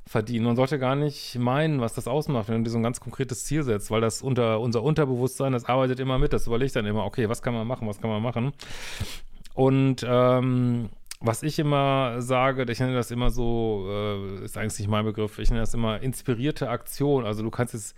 verdienen. 0.07 0.45
Man 0.45 0.57
sollte 0.57 0.79
gar 0.79 0.97
nicht 0.97 1.39
meinen, 1.39 1.81
was 1.81 1.95
das 1.95 2.09
ausmacht, 2.09 2.49
wenn 2.49 2.59
du 2.59 2.65
dir 2.65 2.71
so 2.71 2.79
ein 2.79 2.83
ganz 2.83 3.01
konkretes 3.01 3.45
Ziel 3.45 3.63
setzt, 3.63 3.91
weil 3.91 4.01
das 4.01 4.23
unter 4.23 4.61
unser 4.61 4.83
Unterbewusstsein, 4.83 5.53
das 5.53 5.65
arbeitet 5.65 6.01
immer 6.01 6.19
mit, 6.19 6.33
das 6.33 6.47
überlegt 6.47 6.75
dann 6.77 6.87
immer, 6.87 7.05
okay, 7.05 7.29
was 7.29 7.43
kann 7.43 7.55
man 7.55 7.67
machen, 7.67 7.89
was 7.89 8.01
kann 8.01 8.11
man 8.11 8.23
machen. 8.23 8.53
Und 9.55 10.05
ähm, 10.09 10.89
was 11.21 11.43
ich 11.43 11.59
immer 11.59 12.21
sage, 12.21 12.67
ich 12.71 12.81
nenne 12.81 12.95
das 12.95 13.11
immer 13.11 13.31
so, 13.31 13.87
äh, 13.89 14.45
ist 14.45 14.59
eigentlich 14.59 14.81
nicht 14.81 14.89
mein 14.89 15.05
Begriff, 15.05 15.39
ich 15.39 15.51
nenne 15.51 15.61
das 15.61 15.75
immer 15.75 16.01
inspirierte 16.03 16.69
Aktion. 16.69 17.25
Also 17.25 17.43
du 17.43 17.51
kannst 17.51 17.75
jetzt 17.75 17.95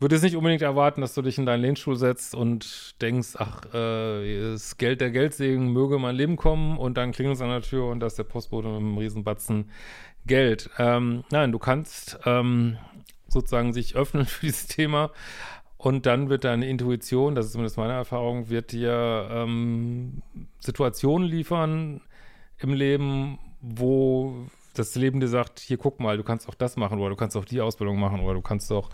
würde 0.00 0.16
es 0.16 0.22
nicht 0.22 0.34
unbedingt 0.34 0.62
erwarten, 0.62 1.02
dass 1.02 1.12
du 1.14 1.20
dich 1.20 1.36
in 1.36 1.44
deinen 1.44 1.60
Lehnstuhl 1.60 1.94
setzt 1.94 2.34
und 2.34 2.94
denkst, 3.02 3.34
ach, 3.36 3.66
äh, 3.74 4.52
das 4.52 4.78
Geld 4.78 5.02
der 5.02 5.10
Geldsegen 5.10 5.72
möge 5.72 5.96
in 5.96 6.00
mein 6.00 6.16
Leben 6.16 6.36
kommen 6.36 6.78
und 6.78 6.96
dann 6.96 7.12
klingelt 7.12 7.36
es 7.36 7.42
an 7.42 7.50
der 7.50 7.60
Tür 7.60 7.84
und 7.86 8.00
da 8.00 8.06
ist 8.06 8.18
der 8.18 8.24
Postbote 8.24 8.68
mit 8.68 8.78
einem 8.78 8.96
Riesenbatzen 8.96 9.70
Geld. 10.26 10.70
Ähm, 10.78 11.24
nein, 11.30 11.52
du 11.52 11.58
kannst 11.58 12.18
ähm, 12.24 12.78
sozusagen 13.28 13.72
sich 13.72 13.96
öffnen 13.96 14.24
für 14.26 14.46
dieses 14.46 14.66
Thema 14.66 15.10
und 15.76 16.04
dann 16.06 16.28
wird 16.28 16.44
deine 16.44 16.68
Intuition, 16.68 17.34
das 17.34 17.46
ist 17.46 17.52
zumindest 17.52 17.78
meine 17.78 17.94
Erfahrung, 17.94 18.50
wird 18.50 18.72
dir 18.72 19.28
ähm, 19.30 20.22
Situationen 20.58 21.26
liefern 21.26 22.02
im 22.58 22.74
Leben, 22.74 23.38
wo 23.62 24.46
das 24.74 24.94
Leben 24.94 25.20
dir 25.20 25.28
sagt, 25.28 25.58
hier 25.58 25.78
guck 25.78 26.00
mal, 26.00 26.16
du 26.16 26.22
kannst 26.22 26.48
auch 26.48 26.54
das 26.54 26.76
machen 26.76 27.00
oder 27.00 27.10
du 27.10 27.16
kannst 27.16 27.36
auch 27.36 27.44
die 27.44 27.60
Ausbildung 27.60 27.98
machen 27.98 28.20
oder 28.20 28.34
du 28.34 28.42
kannst 28.42 28.70
doch 28.70 28.90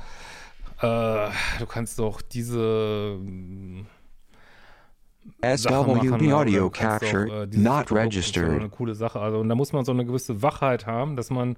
äh, 0.80 1.28
du 1.58 1.66
kannst 1.66 1.98
doch 1.98 2.20
diese 2.20 3.18
SWB 5.42 6.12
oder 6.12 6.36
audio 6.38 6.70
capture 6.70 7.42
äh, 7.42 7.46
dieses 7.48 7.64
not 7.64 7.90
doch 7.90 7.96
eine 7.96 8.06
registered. 8.06 8.70
coole 8.70 8.94
Sache. 8.94 9.20
Also 9.20 9.38
und 9.38 9.48
da 9.48 9.54
muss 9.54 9.72
man 9.72 9.84
so 9.84 9.92
eine 9.92 10.04
gewisse 10.04 10.42
Wachheit 10.42 10.86
haben, 10.86 11.16
dass 11.16 11.30
man 11.30 11.56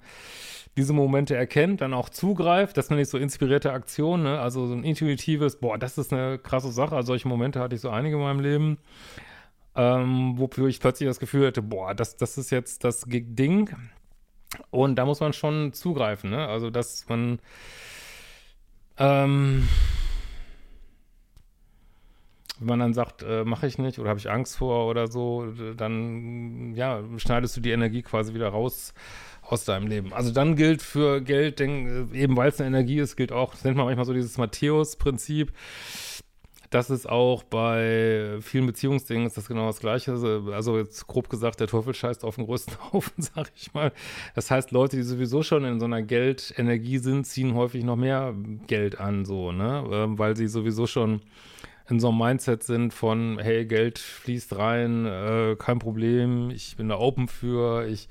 diese 0.77 0.93
Momente 0.93 1.35
erkennt, 1.35 1.81
dann 1.81 1.95
auch 1.95 2.09
zugreift. 2.09 2.77
Das 2.77 2.91
nenne 2.91 3.03
ich 3.03 3.09
so 3.09 3.19
inspirierte 3.19 3.73
Aktion, 3.73 4.23
ne? 4.23 4.41
Also 4.41 4.67
so 4.67 4.75
ein 4.75 4.85
intuitives, 4.85 5.57
boah, 5.57 5.77
das 5.79 5.99
ist 5.99 6.13
eine 6.13 6.39
krasse 6.39 6.71
Sache. 6.71 6.95
Also 6.95 7.09
solche 7.09 7.27
Momente 7.29 7.61
hatte 7.61 7.75
ich 7.75 7.81
so 7.81 7.91
einige 7.91 8.17
in 8.17 8.23
meinem 8.23 8.41
Leben. 8.41 8.79
ähm, 9.75 10.35
wofür 10.39 10.67
ich 10.69 10.81
plötzlich 10.81 11.09
das 11.09 11.21
Gefühl 11.21 11.47
hatte, 11.47 11.63
boah, 11.63 11.95
das, 11.95 12.17
das 12.17 12.37
ist 12.37 12.51
jetzt 12.51 12.85
das 12.85 13.05
Ding. 13.07 13.71
Und 14.71 14.97
da 14.97 15.05
muss 15.05 15.21
man 15.21 15.33
schon 15.33 15.73
zugreifen, 15.73 16.31
ne? 16.31 16.49
Also, 16.49 16.71
dass 16.71 17.09
man 17.09 17.39
ähm, 18.99 19.69
wenn 22.59 22.67
man 22.67 22.79
dann 22.81 22.95
sagt, 22.95 23.23
äh, 23.23 23.45
mache 23.45 23.67
ich 23.67 23.79
nicht 23.79 23.99
oder 23.99 24.09
habe 24.09 24.19
ich 24.19 24.31
Angst 24.31 24.57
vor 24.57 24.89
oder 24.89 25.07
so, 25.09 25.47
dann 25.77 26.75
ja, 26.75 27.03
schneidest 27.17 27.57
du 27.57 27.61
die 27.61 27.71
Energie 27.71 28.03
quasi 28.03 28.35
wieder 28.35 28.49
raus 28.49 28.95
aus 29.43 29.65
deinem 29.65 29.87
Leben. 29.87 30.13
Also 30.13 30.31
dann 30.33 30.57
gilt 30.57 30.83
für 30.83 31.21
Geld, 31.21 31.59
denk, 31.59 32.15
eben 32.15 32.37
weil 32.37 32.51
es 32.51 32.61
eine 32.61 32.69
Energie 32.69 32.99
ist, 32.99 33.17
gilt 33.17 33.33
auch, 33.33 33.53
das 33.53 33.65
nennt 33.65 33.77
man 33.77 33.87
manchmal 33.87 34.05
so 34.05 34.13
dieses 34.13 34.37
Matthäus-Prinzip. 34.39 35.53
Das 36.71 36.91
ist 36.91 37.09
auch 37.09 37.45
bei 37.45 38.37
vielen 38.43 38.67
Beziehungsdingen 38.67 39.27
ist 39.27 39.39
das 39.39 39.49
genau 39.49 39.69
das 39.69 39.81
Gleiche. 39.81 40.13
Also, 40.13 40.53
also 40.53 40.77
jetzt 40.77 41.07
grob 41.07 41.31
gesagt, 41.31 41.61
der 41.61 41.67
Teufel 41.67 41.95
scheißt 41.95 42.25
auf 42.25 42.37
den 42.37 42.45
größten 42.45 42.77
Haufen, 42.93 43.23
sag 43.23 43.51
ich 43.57 43.73
mal. 43.73 43.91
Das 44.35 44.51
heißt, 44.51 44.71
Leute, 44.71 44.97
die 44.97 45.03
sowieso 45.03 45.43
schon 45.43 45.65
in 45.65 45.81
so 45.81 45.87
einer 45.87 46.03
Geldenergie 46.03 46.99
sind, 46.99 47.25
ziehen 47.27 47.55
häufig 47.55 47.85
noch 47.85 47.97
mehr 47.97 48.35
Geld 48.67 49.01
an, 49.01 49.25
so, 49.25 49.51
ne? 49.51 49.83
Ähm, 49.91 50.19
weil 50.19 50.37
sie 50.37 50.47
sowieso 50.47 50.87
schon 50.87 51.23
in 51.89 52.01
so 52.01 52.09
einem 52.09 52.19
Mindset 52.19 52.63
sind 52.63 52.93
von, 52.93 53.39
hey, 53.41 53.65
Geld 53.65 53.99
fließt 53.99 54.57
rein, 54.57 55.07
äh, 55.07 55.57
kein 55.59 55.79
Problem, 55.79 56.51
ich 56.51 56.77
bin 56.77 56.89
da 56.89 56.99
open 56.99 57.29
für, 57.29 57.87
ich, 57.87 58.09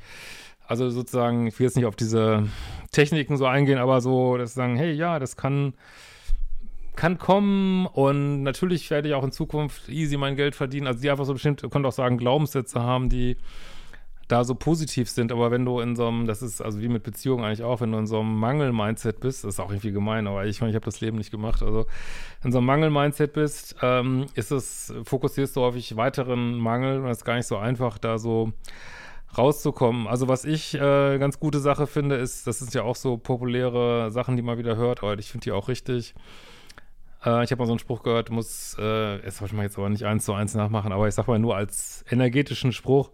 also 0.66 0.90
sozusagen, 0.90 1.48
ich 1.48 1.60
will 1.60 1.66
jetzt 1.66 1.76
nicht 1.76 1.86
auf 1.86 1.96
diese 1.96 2.48
Techniken 2.92 3.38
so 3.38 3.46
eingehen, 3.46 3.78
aber 3.78 4.02
so, 4.02 4.38
dass 4.38 4.54
sie 4.54 4.58
sagen, 4.58 4.76
hey, 4.76 4.92
ja, 4.92 5.20
das 5.20 5.36
kann 5.38 5.74
kann 6.98 7.20
kommen 7.20 7.86
und 7.86 8.42
natürlich 8.42 8.90
werde 8.90 9.08
ich 9.08 9.14
auch 9.14 9.24
in 9.24 9.32
Zukunft 9.32 9.88
easy 9.88 10.18
mein 10.18 10.36
Geld 10.36 10.56
verdienen. 10.56 10.88
Also 10.88 11.00
die 11.00 11.12
einfach 11.12 11.26
so 11.26 11.34
bestimmt, 11.34 11.64
könnt 11.70 11.86
auch 11.86 11.92
sagen, 11.92 12.18
Glaubenssätze 12.18 12.82
haben, 12.82 13.08
die 13.08 13.38
da 14.28 14.44
so 14.44 14.56
positiv 14.56 15.10
sind, 15.10 15.32
aber 15.32 15.52
wenn 15.52 15.64
du 15.64 15.80
in 15.80 15.96
so 15.96 16.08
einem, 16.08 16.28
das 16.28 16.42
ist 16.42 16.62
also 16.62 16.82
wie 16.82 16.90
mit 16.90 17.04
Beziehungen 17.04 17.46
eigentlich 17.46 17.64
auch, 17.64 17.80
wenn 17.80 17.92
du 17.92 17.98
in 17.98 18.08
so 18.08 18.20
einem 18.20 18.38
Mangel-Mindset 18.38 19.22
bist, 19.22 19.44
das 19.44 19.56
ist 19.56 19.60
auch 19.60 19.70
irgendwie 19.70 19.92
gemein, 19.92 20.28
aber 20.28 20.46
ich 20.46 20.60
meine, 20.60 20.72
ich 20.72 20.76
habe 20.76 20.86
das 20.86 21.00
Leben 21.00 21.18
nicht 21.18 21.32
gemacht, 21.32 21.64
also 21.64 21.86
in 22.44 22.52
so 22.52 22.58
einem 22.58 22.68
Mangel-Mindset 22.68 23.34
bist, 23.34 23.76
ähm, 23.82 24.26
ist 24.36 24.52
es, 24.52 24.94
fokussierst 25.04 25.56
du 25.56 25.62
häufig 25.62 25.96
weiteren 25.96 26.58
Mangel 26.58 27.00
und 27.00 27.10
es 27.10 27.20
ist 27.20 27.26
gar 27.26 27.36
nicht 27.36 27.48
so 27.48 27.58
einfach, 27.58 27.98
da 27.98 28.18
so 28.18 28.52
rauszukommen. 29.38 30.08
Also 30.08 30.28
was 30.28 30.44
ich 30.44 30.76
äh, 30.76 31.18
ganz 31.20 31.40
gute 31.40 31.60
Sache 31.60 31.88
finde, 31.88 32.16
ist, 32.16 32.48
das 32.48 32.62
ist 32.62 32.74
ja 32.74 32.84
auch 32.84 32.96
so 32.96 33.18
populäre 33.18 34.12
Sachen, 34.12 34.36
die 34.36 34.42
man 34.42 34.58
wieder 34.58 34.76
hört, 34.76 35.04
aber 35.04 35.18
ich 35.18 35.32
finde 35.32 35.46
die 35.46 35.52
auch 35.54 35.70
richtig, 35.70 36.16
äh, 37.26 37.46
ich 37.46 37.52
habe 37.52 37.60
mal 37.60 37.66
so 37.66 37.74
einen 37.74 37.80
Spruch 37.80 38.04
gehört, 38.04 38.30
muss, 38.30 38.74
äh, 38.78 39.20
das 39.22 39.40
wollte 39.40 39.54
ich 39.54 39.58
mal 39.58 39.64
jetzt 39.64 39.78
aber 39.78 39.90
nicht 39.90 40.06
eins 40.06 40.26
zu 40.26 40.34
eins 40.34 40.54
nachmachen, 40.54 40.92
aber 40.92 41.08
ich 41.08 41.16
sage 41.16 41.32
mal 41.32 41.40
nur 41.40 41.56
als 41.56 42.04
energetischen 42.10 42.74
Spruch, 42.74 43.12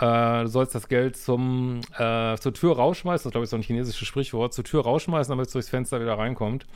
äh, 0.00 0.42
du 0.42 0.46
sollst 0.48 0.74
das 0.74 0.88
Geld 0.88 1.16
zum, 1.16 1.80
äh, 1.96 2.36
zur 2.36 2.54
Tür 2.54 2.76
rausschmeißen, 2.76 3.24
das 3.24 3.32
glaube 3.32 3.44
ich 3.44 3.50
so 3.50 3.56
ein 3.56 3.62
chinesisches 3.62 4.06
Sprichwort, 4.06 4.52
zur 4.52 4.64
Tür 4.64 4.82
rausschmeißen, 4.82 5.30
damit 5.30 5.46
es 5.46 5.52
durchs 5.52 5.68
Fenster 5.68 6.00
wieder 6.00 6.18
reinkommt. 6.18 6.66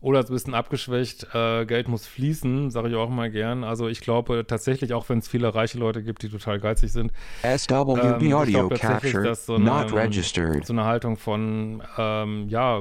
Oder 0.00 0.18
ein 0.18 0.26
bisschen 0.26 0.52
abgeschwächt, 0.54 1.28
äh, 1.32 1.64
Geld 1.64 1.86
muss 1.86 2.08
fließen, 2.08 2.72
sage 2.72 2.88
ich 2.88 2.96
auch 2.96 3.08
mal 3.08 3.30
gern. 3.30 3.62
Also 3.62 3.86
ich 3.86 4.00
glaube 4.00 4.44
tatsächlich, 4.44 4.94
auch 4.94 5.08
wenn 5.08 5.18
es 5.18 5.28
viele 5.28 5.54
reiche 5.54 5.78
Leute 5.78 6.02
gibt, 6.02 6.24
die 6.24 6.28
total 6.28 6.58
geizig 6.58 6.90
sind, 6.90 7.12
SWB 7.44 8.24
ähm, 8.24 8.32
audio 8.34 8.68
capture 8.68 9.22
dass 9.22 9.46
so 9.46 9.54
eine, 9.54 9.64
not 9.64 9.92
registered. 9.92 10.66
so 10.66 10.72
eine 10.72 10.86
Haltung 10.86 11.16
von, 11.16 11.84
ähm, 11.96 12.48
ja, 12.48 12.80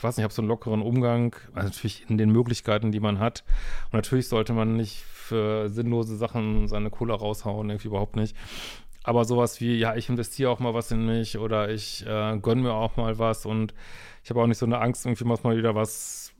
weiß 0.00 0.16
nicht, 0.16 0.18
ich 0.18 0.22
habe 0.22 0.32
so 0.32 0.42
einen 0.42 0.48
lockeren 0.48 0.80
Umgang, 0.80 1.34
also 1.54 1.70
natürlich 1.70 2.08
in 2.08 2.18
den 2.18 2.30
Möglichkeiten, 2.30 2.92
die 2.92 3.00
man 3.00 3.18
hat. 3.18 3.42
Und 3.86 3.94
natürlich 3.94 4.28
sollte 4.28 4.52
man 4.52 4.76
nicht 4.76 5.02
für 5.02 5.68
sinnlose 5.70 6.16
Sachen 6.16 6.68
seine 6.68 6.90
Kohle 6.90 7.14
raushauen, 7.14 7.68
irgendwie 7.68 7.88
überhaupt 7.88 8.14
nicht. 8.14 8.36
Aber 9.02 9.24
sowas 9.24 9.60
wie, 9.60 9.78
ja, 9.78 9.96
ich 9.96 10.08
investiere 10.08 10.50
auch 10.50 10.58
mal 10.58 10.74
was 10.74 10.90
in 10.90 11.06
mich 11.06 11.38
oder 11.38 11.70
ich 11.70 12.04
äh, 12.06 12.38
gönne 12.38 12.62
mir 12.62 12.74
auch 12.74 12.96
mal 12.96 13.18
was 13.18 13.46
und 13.46 13.74
ich 14.22 14.30
habe 14.30 14.42
auch 14.42 14.46
nicht 14.46 14.58
so 14.58 14.66
eine 14.66 14.80
Angst, 14.80 15.06
irgendwie 15.06 15.24
mal 15.24 15.56
wieder 15.56 15.74
was 15.74 16.32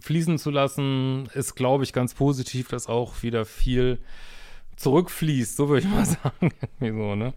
fließen 0.00 0.38
zu 0.38 0.50
lassen, 0.50 1.28
ist, 1.34 1.54
glaube 1.54 1.84
ich, 1.84 1.92
ganz 1.92 2.14
positiv, 2.14 2.68
dass 2.68 2.88
auch 2.88 3.22
wieder 3.22 3.44
viel 3.44 3.98
zurückfließt, 4.76 5.56
so 5.56 5.68
würde 5.68 5.86
ich 5.86 5.92
mal 5.92 6.04
sagen. 6.22 6.52
So, 6.80 7.14
ne? 7.14 7.34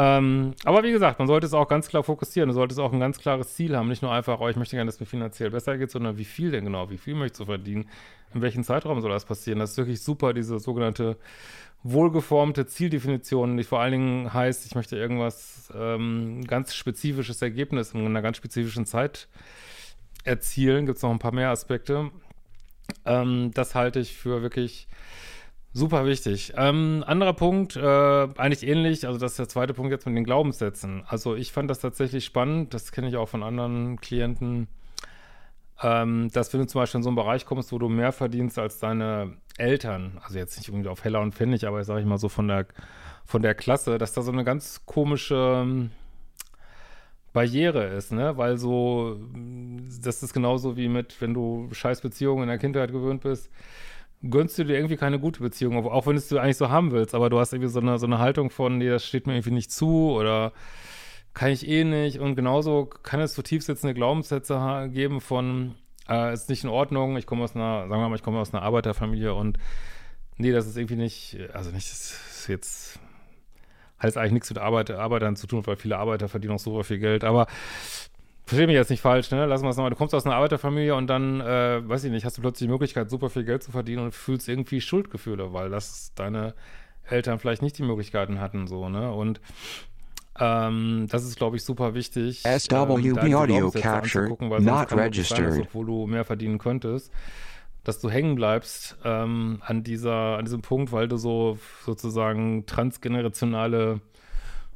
Ähm, 0.00 0.54
aber 0.64 0.84
wie 0.84 0.92
gesagt, 0.92 1.18
man 1.18 1.26
sollte 1.26 1.44
es 1.48 1.54
auch 1.54 1.66
ganz 1.66 1.88
klar 1.88 2.04
fokussieren. 2.04 2.48
Du 2.48 2.54
solltest 2.54 2.78
auch 2.78 2.92
ein 2.92 3.00
ganz 3.00 3.18
klares 3.18 3.54
Ziel 3.54 3.76
haben. 3.76 3.88
Nicht 3.88 4.00
nur 4.00 4.12
einfach, 4.12 4.38
oh, 4.38 4.48
ich 4.48 4.54
möchte 4.54 4.76
gerne, 4.76 4.88
dass 4.88 5.00
mir 5.00 5.06
finanziell 5.06 5.50
besser 5.50 5.76
geht, 5.76 5.90
sondern 5.90 6.16
wie 6.18 6.24
viel 6.24 6.52
denn 6.52 6.64
genau? 6.64 6.88
Wie 6.88 6.98
viel 6.98 7.16
möchtest 7.16 7.40
du 7.40 7.44
verdienen? 7.46 7.88
In 8.32 8.40
welchem 8.40 8.62
Zeitraum 8.62 9.00
soll 9.00 9.10
das 9.10 9.24
passieren? 9.24 9.58
Das 9.58 9.72
ist 9.72 9.76
wirklich 9.76 10.00
super, 10.00 10.32
diese 10.34 10.60
sogenannte 10.60 11.16
wohlgeformte 11.82 12.66
Zieldefinition, 12.66 13.56
die 13.56 13.64
vor 13.64 13.80
allen 13.80 13.90
Dingen 13.90 14.32
heißt, 14.32 14.66
ich 14.66 14.76
möchte 14.76 14.96
irgendwas 14.96 15.72
ähm, 15.76 16.44
ganz 16.46 16.76
spezifisches 16.76 17.42
Ergebnis 17.42 17.92
in 17.92 18.06
einer 18.06 18.22
ganz 18.22 18.36
spezifischen 18.36 18.86
Zeit 18.86 19.26
erzielen. 20.22 20.86
Gibt 20.86 20.98
es 20.98 21.02
noch 21.02 21.10
ein 21.10 21.18
paar 21.18 21.34
mehr 21.34 21.50
Aspekte. 21.50 22.12
Ähm, 23.04 23.50
das 23.52 23.74
halte 23.74 23.98
ich 23.98 24.16
für 24.16 24.42
wirklich 24.42 24.86
super 25.72 26.06
wichtig. 26.06 26.52
Ähm, 26.56 27.04
anderer 27.06 27.32
Punkt, 27.32 27.76
äh, 27.76 27.80
eigentlich 27.80 28.66
ähnlich, 28.66 29.06
also 29.06 29.18
das 29.18 29.32
ist 29.32 29.38
der 29.38 29.48
zweite 29.48 29.74
Punkt 29.74 29.92
jetzt 29.92 30.06
mit 30.06 30.16
den 30.16 30.24
Glaubenssätzen. 30.24 31.04
Also 31.06 31.36
ich 31.36 31.52
fand 31.52 31.70
das 31.70 31.80
tatsächlich 31.80 32.24
spannend, 32.24 32.74
das 32.74 32.92
kenne 32.92 33.08
ich 33.08 33.16
auch 33.16 33.28
von 33.28 33.42
anderen 33.42 34.00
Klienten, 34.00 34.68
ähm, 35.82 36.30
dass 36.32 36.52
wenn 36.52 36.60
du 36.60 36.66
zum 36.66 36.80
Beispiel 36.80 36.98
in 36.98 37.02
so 37.02 37.10
einen 37.10 37.16
Bereich 37.16 37.46
kommst, 37.46 37.72
wo 37.72 37.78
du 37.78 37.88
mehr 37.88 38.12
verdienst 38.12 38.58
als 38.58 38.78
deine 38.78 39.36
Eltern, 39.56 40.20
also 40.22 40.38
jetzt 40.38 40.56
nicht 40.58 40.68
irgendwie 40.68 40.88
auf 40.88 41.04
Heller 41.04 41.20
und 41.20 41.34
Pfennig, 41.34 41.66
aber 41.66 41.84
sage 41.84 42.00
ich 42.00 42.06
mal 42.06 42.18
so 42.18 42.28
von 42.28 42.48
der, 42.48 42.66
von 43.24 43.42
der 43.42 43.54
Klasse, 43.54 43.98
dass 43.98 44.12
da 44.12 44.22
so 44.22 44.32
eine 44.32 44.44
ganz 44.44 44.84
komische 44.86 45.90
Barriere 47.32 47.84
ist, 47.88 48.10
ne? 48.10 48.36
Weil 48.36 48.58
so, 48.58 49.20
das 50.02 50.22
ist 50.22 50.32
genauso 50.32 50.76
wie 50.76 50.88
mit, 50.88 51.20
wenn 51.20 51.34
du 51.34 51.68
scheiß 51.72 52.00
Beziehungen 52.00 52.44
in 52.44 52.48
der 52.48 52.58
Kindheit 52.58 52.90
gewöhnt 52.90 53.22
bist, 53.22 53.50
gönnst 54.22 54.58
du 54.58 54.64
dir 54.64 54.76
irgendwie 54.76 54.96
keine 54.96 55.18
gute 55.18 55.40
Beziehung, 55.40 55.86
auch 55.86 56.06
wenn 56.06 56.16
es 56.16 56.28
du 56.28 56.38
eigentlich 56.38 56.56
so 56.56 56.68
haben 56.68 56.90
willst, 56.90 57.14
aber 57.14 57.30
du 57.30 57.38
hast 57.38 57.52
irgendwie 57.52 57.70
so 57.70 57.80
eine, 57.80 57.98
so 57.98 58.06
eine 58.06 58.18
Haltung 58.18 58.50
von, 58.50 58.78
nee, 58.78 58.88
das 58.88 59.06
steht 59.06 59.26
mir 59.26 59.34
irgendwie 59.34 59.52
nicht 59.52 59.70
zu 59.70 60.10
oder 60.12 60.52
kann 61.34 61.50
ich 61.50 61.68
eh 61.68 61.84
nicht 61.84 62.18
und 62.18 62.34
genauso 62.34 62.86
kann 62.86 63.20
es 63.20 63.34
so 63.34 63.42
tief 63.42 63.62
sitzende 63.62 63.94
Glaubenssätze 63.94 64.88
geben 64.92 65.20
von, 65.20 65.76
äh, 66.08 66.32
ist 66.32 66.48
nicht 66.48 66.64
in 66.64 66.70
Ordnung, 66.70 67.16
ich 67.16 67.26
komme 67.26 67.44
aus 67.44 67.54
einer, 67.54 67.88
sagen 67.88 68.02
wir 68.02 68.08
mal, 68.08 68.16
ich 68.16 68.22
komme 68.22 68.40
aus 68.40 68.52
einer 68.52 68.62
Arbeiterfamilie 68.62 69.34
und 69.34 69.58
nee, 70.36 70.50
das 70.50 70.66
ist 70.66 70.76
irgendwie 70.76 70.96
nicht, 70.96 71.38
also 71.52 71.70
nicht, 71.70 71.90
das 71.90 72.10
ist 72.30 72.48
jetzt 72.48 73.00
hat 73.98 74.04
jetzt 74.04 74.16
eigentlich 74.16 74.32
nichts 74.32 74.50
mit 74.50 74.58
Arbeit, 74.58 74.90
Arbeitern 74.92 75.36
zu 75.36 75.46
tun, 75.46 75.66
weil 75.66 75.76
viele 75.76 75.98
Arbeiter 75.98 76.28
verdienen 76.28 76.54
auch 76.54 76.60
super 76.60 76.84
viel 76.84 76.98
Geld. 76.98 77.24
Aber 77.24 77.48
verstehe 78.48 78.66
mich 78.66 78.74
jetzt 78.74 78.90
nicht 78.90 79.00
falsch, 79.00 79.30
ne? 79.30 79.46
Lass 79.46 79.62
mal 79.62 79.70
es 79.70 79.76
nochmal. 79.76 79.90
Du 79.90 79.96
kommst 79.96 80.14
aus 80.14 80.26
einer 80.26 80.34
Arbeiterfamilie 80.34 80.94
und 80.94 81.06
dann, 81.06 81.40
äh, 81.40 81.86
weiß 81.88 82.04
ich 82.04 82.10
nicht, 82.10 82.24
hast 82.24 82.38
du 82.38 82.42
plötzlich 82.42 82.66
die 82.66 82.72
Möglichkeit, 82.72 83.10
super 83.10 83.30
viel 83.30 83.44
Geld 83.44 83.62
zu 83.62 83.70
verdienen 83.70 84.04
und 84.04 84.14
fühlst 84.14 84.48
irgendwie 84.48 84.80
Schuldgefühle, 84.80 85.52
weil 85.52 85.70
das 85.70 86.12
deine 86.14 86.54
Eltern 87.04 87.38
vielleicht 87.38 87.62
nicht 87.62 87.78
die 87.78 87.82
Möglichkeiten 87.82 88.40
hatten, 88.40 88.66
so, 88.66 88.88
ne? 88.88 89.12
Und 89.12 89.40
ähm, 90.40 91.06
das 91.10 91.24
ist, 91.24 91.36
glaube 91.36 91.56
ich, 91.56 91.64
super 91.64 91.94
wichtig. 91.94 92.42
SWB 92.42 93.26
ähm, 93.26 93.34
Audio 93.34 93.70
Capture 93.70 94.28
not 94.60 94.92
registered. 94.92 95.52
Sein, 95.52 95.62
obwohl 95.62 95.86
du 95.86 96.06
mehr 96.06 96.24
verdienen 96.24 96.58
könntest 96.58 97.12
dass 97.88 98.00
du 98.00 98.10
hängen 98.10 98.34
bleibst 98.34 98.98
ähm, 99.02 99.62
an 99.64 99.82
dieser, 99.82 100.36
an 100.36 100.44
diesem 100.44 100.60
Punkt, 100.60 100.92
weil 100.92 101.08
du 101.08 101.16
so 101.16 101.58
sozusagen 101.86 102.66
transgenerationale 102.66 104.02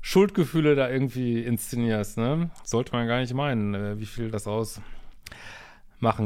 Schuldgefühle 0.02 0.74
da 0.74 0.90
irgendwie 0.90 1.40
inszenierst, 1.42 2.18
ne? 2.18 2.50
Sollte 2.64 2.92
man 2.92 3.06
gar 3.06 3.20
nicht 3.20 3.32
meinen, 3.32 3.74
äh, 3.74 3.98
wie 3.98 4.06
viel 4.06 4.30
das 4.30 4.48
ausmachen 4.48 4.82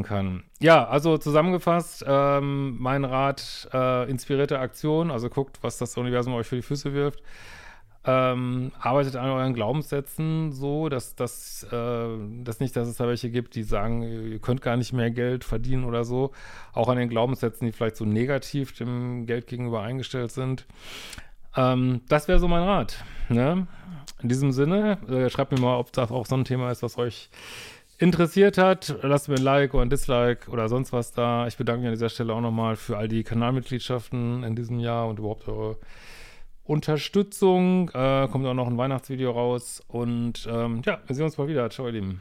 kann. 0.03 0.43
Ja, 0.61 0.89
also 0.89 1.19
zusammengefasst, 1.19 2.03
ähm, 2.09 2.77
mein 2.79 3.05
Rat, 3.05 3.69
äh, 3.73 4.11
inspirierte 4.11 4.59
Aktion, 4.59 5.11
also 5.11 5.29
guckt, 5.29 5.59
was 5.61 5.77
das 5.77 5.97
Universum 5.99 6.33
euch 6.33 6.47
für 6.47 6.57
die 6.57 6.63
Füße 6.63 6.95
wirft. 6.95 7.23
Ähm, 8.09 8.71
arbeitet 8.79 9.17
an 9.17 9.29
euren 9.31 9.53
Glaubenssätzen 9.53 10.53
so, 10.53 10.89
dass, 10.89 11.17
dass, 11.17 11.67
äh, 11.73 12.09
dass 12.45 12.61
nicht, 12.61 12.77
dass 12.77 12.87
es 12.87 12.97
da 12.97 13.09
welche 13.09 13.31
gibt, 13.31 13.57
die 13.57 13.65
sagen, 13.65 14.03
ihr 14.03 14.39
könnt 14.39 14.63
gar 14.63 14.77
nicht 14.77 14.93
mehr 14.93 15.11
Geld 15.11 15.43
verdienen 15.43 15.85
oder 15.85 16.05
so. 16.05 16.31
Auch 16.73 16.89
an 16.89 16.99
den 16.99 17.09
Glaubenssätzen, 17.09 17.67
die 17.67 17.73
vielleicht 17.73 17.97
so 17.97 18.05
negativ 18.05 18.73
dem 18.75 19.27
Geld 19.27 19.49
gegenüber 19.49 19.83
eingestellt 19.83 20.31
sind. 20.31 20.67
Ähm, 21.57 22.03
das 22.09 22.29
wäre 22.29 22.39
so 22.39 22.49
mein 22.49 22.63
Rat. 22.63 23.05
Ne? 23.29 23.67
In 24.23 24.29
diesem 24.29 24.53
Sinne, 24.53 24.99
äh, 25.09 25.31
schreibt 25.31 25.53
mir 25.53 25.61
mal, 25.61 25.77
ob 25.77 25.93
das 25.93 26.11
auch 26.11 26.27
so 26.27 26.37
ein 26.37 26.45
Thema 26.45 26.71
ist, 26.71 26.83
was 26.83 26.99
euch 26.99 27.29
interessiert 27.99 28.59
hat. 28.59 28.95
Lasst 29.03 29.29
mir 29.29 29.37
ein 29.37 29.43
Like 29.43 29.75
oder 29.75 29.83
ein 29.85 29.91
Dislike 29.91 30.51
oder 30.51 30.69
sonst 30.69 30.93
was 30.93 31.13
da. 31.13 31.47
Ich 31.47 31.57
bedanke 31.57 31.81
mich 31.81 31.89
an 31.89 31.95
dieser 31.95 32.09
Stelle 32.09 32.35
auch 32.35 32.41
nochmal 32.41 32.77
für 32.77 32.99
all 32.99 33.09
die 33.09 33.25
Kanalmitgliedschaften 33.25 34.43
in 34.43 34.55
diesem 34.57 34.79
Jahr 34.79 35.09
und 35.09 35.19
überhaupt 35.19 35.49
eure 35.49 35.79
Unterstützung. 36.65 37.91
Äh, 37.91 38.29
kommt 38.29 38.47
auch 38.47 38.55
noch 38.55 38.67
ein 38.67 38.77
Weihnachtsvideo 38.77 39.31
raus. 39.31 39.83
Und 39.89 40.47
ähm, 40.51 40.83
ja, 40.85 40.99
wir 41.07 41.17
sehen 41.17 41.25
uns 41.25 41.39
mal 41.39 41.49
wieder. 41.49 41.69
Ciao, 41.71 41.87
ihr 41.87 41.93
Lieben. 41.93 42.21